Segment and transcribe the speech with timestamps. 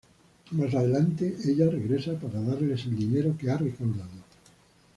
[0.53, 4.09] Más adelante, ella regresa para darles el dinero que ha recaudado.